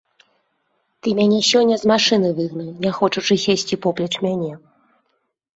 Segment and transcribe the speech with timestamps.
[1.01, 4.51] Ты мяне сёння з машыны выгнаў, не хочучы сесці поплеч мяне!